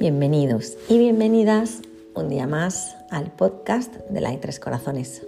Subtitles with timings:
[0.00, 1.80] Bienvenidos y bienvenidas
[2.14, 5.26] un día más al podcast de la Tres Corazones.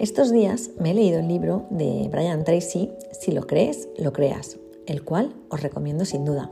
[0.00, 4.58] Estos días me he leído el libro de Brian Tracy, Si lo crees, lo creas,
[4.86, 6.50] el cual os recomiendo sin duda.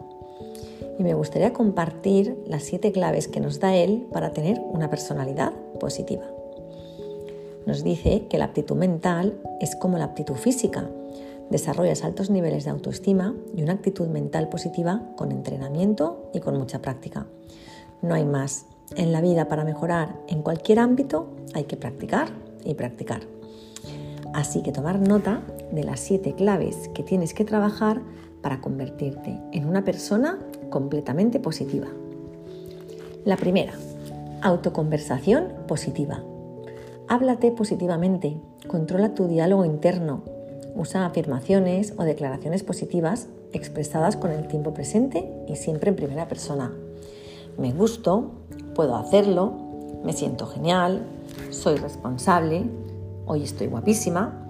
[0.96, 5.52] Y me gustaría compartir las siete claves que nos da él para tener una personalidad
[5.80, 6.24] positiva.
[7.66, 10.88] Nos dice que la aptitud mental es como la aptitud física.
[11.50, 16.80] Desarrollas altos niveles de autoestima y una actitud mental positiva con entrenamiento y con mucha
[16.80, 17.26] práctica.
[18.02, 18.66] No hay más.
[18.96, 22.28] En la vida para mejorar en cualquier ámbito hay que practicar
[22.64, 23.22] y practicar.
[24.34, 28.02] Así que tomar nota de las siete claves que tienes que trabajar
[28.42, 30.38] para convertirte en una persona
[30.70, 31.86] completamente positiva.
[33.24, 33.72] La primera,
[34.42, 36.22] autoconversación positiva.
[37.08, 40.22] Háblate positivamente, controla tu diálogo interno,
[40.74, 46.72] usa afirmaciones o declaraciones positivas expresadas con el tiempo presente y siempre en primera persona.
[47.58, 48.32] Me gusto,
[48.74, 49.52] puedo hacerlo,
[50.04, 51.06] me siento genial,
[51.50, 52.64] soy responsable,
[53.26, 54.40] hoy estoy guapísima.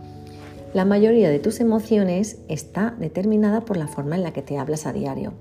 [0.72, 4.86] La mayoría de tus emociones está determinada por la forma en la que te hablas
[4.86, 5.34] a diario.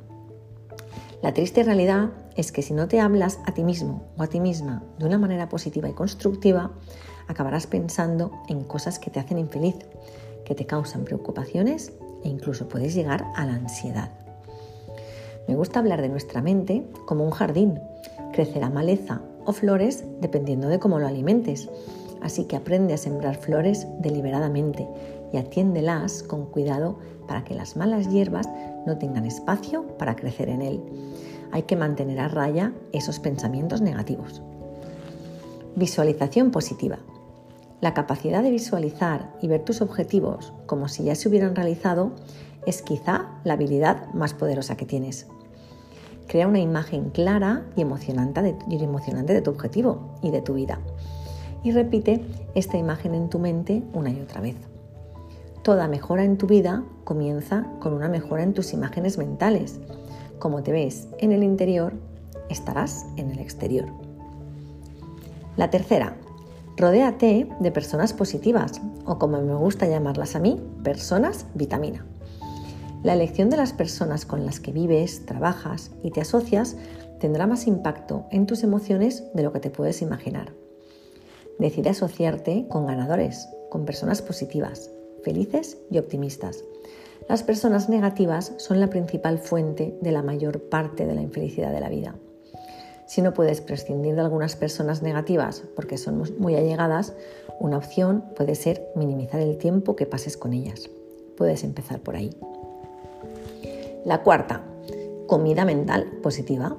[1.23, 4.41] La triste realidad es que si no te hablas a ti mismo o a ti
[4.41, 6.71] misma de una manera positiva y constructiva,
[7.27, 9.75] acabarás pensando en cosas que te hacen infeliz,
[10.45, 14.11] que te causan preocupaciones e incluso puedes llegar a la ansiedad.
[15.47, 17.79] Me gusta hablar de nuestra mente como un jardín.
[18.31, 21.69] Crecerá maleza o flores dependiendo de cómo lo alimentes.
[22.21, 24.87] Así que aprende a sembrar flores deliberadamente
[25.33, 28.47] y atiéndelas con cuidado para que las malas hierbas
[28.85, 30.81] no tengan espacio para crecer en él.
[31.51, 34.41] Hay que mantener a raya esos pensamientos negativos.
[35.75, 36.99] Visualización positiva.
[37.83, 42.13] La capacidad de visualizar y ver tus objetivos como si ya se hubieran realizado
[42.65, 45.27] es quizá la habilidad más poderosa que tienes.
[46.27, 48.41] Crea una imagen clara y emocionante
[49.33, 50.79] de, tu objetivo y de tu vida.
[51.61, 54.55] Y repite esta imagen en tu mente una y otra vez.
[55.61, 59.81] Toda mejora en tu vida comienza con una mejora en tus imágenes mentales.
[60.39, 61.91] Como te ves en el interior,
[62.49, 63.87] estarás en el exterior.
[65.57, 66.15] La tercera,
[66.77, 72.05] rodéate de personas positivas o como me gusta llamarlas a mí, personas vitamina.
[73.03, 76.77] La elección de las personas con las que vives, trabajas y te asocias
[77.19, 80.53] tendrá más impacto en tus emociones de lo que te puedes imaginar.
[81.59, 84.89] Decide asociarte con ganadores, con personas positivas,
[85.23, 86.63] felices y optimistas.
[87.29, 91.79] Las personas negativas son la principal fuente de la mayor parte de la infelicidad de
[91.79, 92.15] la vida.
[93.05, 97.13] Si no puedes prescindir de algunas personas negativas porque son muy allegadas,
[97.59, 100.89] una opción puede ser minimizar el tiempo que pases con ellas.
[101.37, 102.31] Puedes empezar por ahí.
[104.05, 104.63] La cuarta,
[105.27, 106.75] comida mental positiva.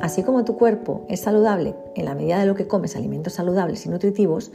[0.00, 3.84] Así como tu cuerpo es saludable en la medida de lo que comes alimentos saludables
[3.84, 4.52] y nutritivos,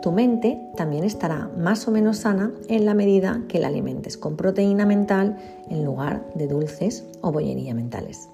[0.00, 4.36] tu mente también estará más o menos sana en la medida que la alimentes con
[4.36, 5.36] proteína mental
[5.68, 8.28] en lugar de dulces o bollería mentales.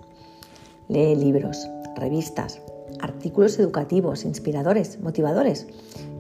[0.89, 2.61] Lee libros, revistas,
[3.01, 5.67] artículos educativos, inspiradores, motivadores.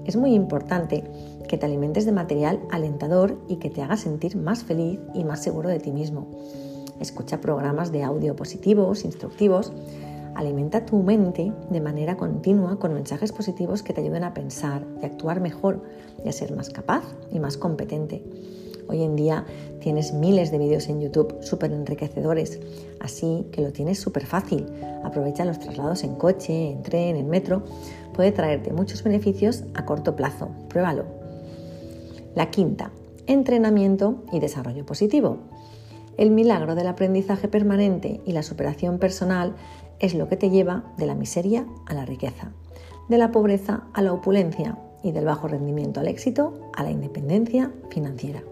[0.04, 1.04] Es muy importante
[1.48, 5.42] que te alimentes de material alentador y que te haga sentir más feliz y más
[5.42, 6.28] seguro de ti mismo.
[7.00, 9.72] Escucha programas de audio positivos, instructivos
[10.34, 15.04] Alimenta tu mente de manera continua con mensajes positivos que te ayuden a pensar y
[15.04, 15.82] actuar mejor
[16.24, 18.24] y a ser más capaz y más competente.
[18.88, 19.44] Hoy en día
[19.80, 22.60] tienes miles de vídeos en YouTube súper enriquecedores,
[23.00, 24.66] así que lo tienes súper fácil.
[25.04, 27.62] Aprovecha los traslados en coche, en tren, en metro.
[28.14, 30.50] Puede traerte muchos beneficios a corto plazo.
[30.68, 31.04] Pruébalo.
[32.34, 32.92] La quinta,
[33.26, 35.38] entrenamiento y desarrollo positivo.
[36.16, 39.54] El milagro del aprendizaje permanente y la superación personal
[39.98, 42.52] es lo que te lleva de la miseria a la riqueza,
[43.08, 47.72] de la pobreza a la opulencia y del bajo rendimiento al éxito a la independencia
[47.90, 48.42] financiera.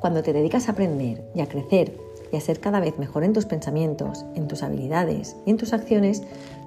[0.00, 1.98] Cuando te dedicas a aprender y a crecer
[2.32, 5.72] y a ser cada vez mejor en tus pensamientos, en tus habilidades y en tus
[5.72, 6.22] acciones,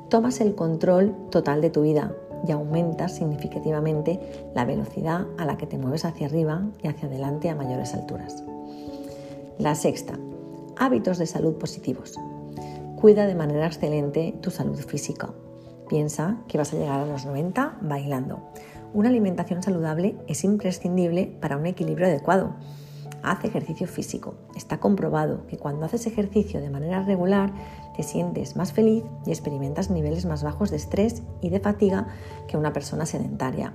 [0.10, 2.14] tomas el control total de tu vida
[2.48, 4.20] y aumentas significativamente
[4.56, 8.44] la velocidad a la que te mueves hacia arriba y hacia adelante a mayores alturas.
[9.58, 10.18] La sexta,
[10.78, 12.16] hábitos de salud positivos.
[12.96, 15.30] Cuida de manera excelente tu salud física.
[15.88, 18.40] Piensa que vas a llegar a los 90 bailando.
[18.94, 22.56] Una alimentación saludable es imprescindible para un equilibrio adecuado.
[23.24, 24.36] Haz ejercicio físico.
[24.56, 27.52] Está comprobado que cuando haces ejercicio de manera regular
[27.96, 32.08] te sientes más feliz y experimentas niveles más bajos de estrés y de fatiga
[32.48, 33.74] que una persona sedentaria.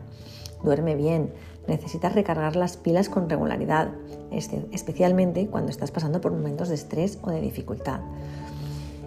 [0.62, 1.32] Duerme bien.
[1.69, 3.91] Necesitas recargar las pilas con regularidad,
[4.31, 8.00] especialmente cuando estás pasando por momentos de estrés o de dificultad.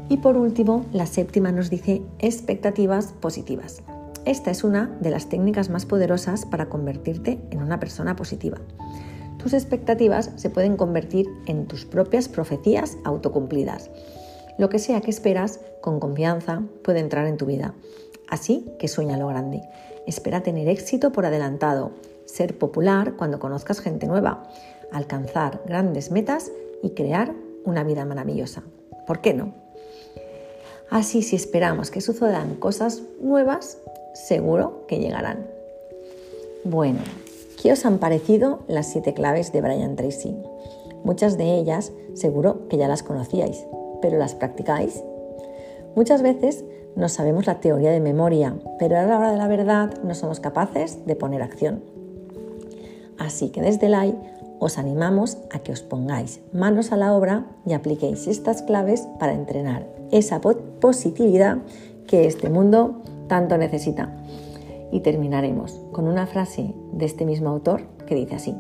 [0.10, 3.82] Y por último, la séptima nos dice expectativas positivas.
[4.26, 8.58] Esta es una de las técnicas más poderosas para convertirte en una persona positiva.
[9.48, 13.90] Tus expectativas se pueden convertir en tus propias profecías autocumplidas.
[14.58, 17.74] Lo que sea que esperas, con confianza, puede entrar en tu vida.
[18.28, 19.62] Así que sueña lo grande.
[20.06, 21.92] Espera tener éxito por adelantado,
[22.26, 24.44] ser popular cuando conozcas gente nueva,
[24.92, 26.52] alcanzar grandes metas
[26.84, 27.34] y crear
[27.64, 28.64] una vida maravillosa.
[29.06, 29.54] ¿Por qué no?
[30.90, 33.78] Así si esperamos que sucedan cosas nuevas,
[34.14, 35.48] seguro que llegarán.
[36.66, 37.00] Bueno,
[37.62, 40.38] ¿qué os han parecido las siete claves de Brian Tracy?
[41.04, 43.66] Muchas de ellas seguro que ya las conocíais,
[44.02, 45.04] pero ¿las practicáis?
[45.96, 46.64] Muchas veces
[46.96, 50.40] no sabemos la teoría de memoria, pero a la hora de la verdad no somos
[50.40, 51.84] capaces de poner acción.
[53.18, 54.16] Así que desde el
[54.60, 59.34] os animamos a que os pongáis manos a la obra y apliquéis estas claves para
[59.34, 61.58] entrenar esa positividad
[62.08, 64.16] que este mundo tanto necesita.
[64.92, 68.56] Y terminaremos con una frase de este mismo autor que dice así.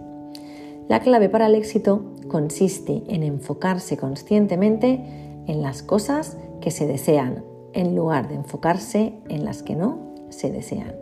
[0.87, 5.01] La clave para el éxito consiste en enfocarse conscientemente
[5.47, 7.43] en las cosas que se desean,
[7.73, 10.95] en lugar de enfocarse en las que no se desean.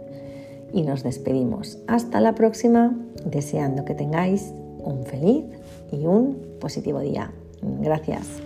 [0.73, 1.79] Y nos despedimos.
[1.87, 5.45] Hasta la próxima, deseando que tengáis un feliz
[5.91, 7.31] y un positivo día.
[7.61, 8.41] Gracias.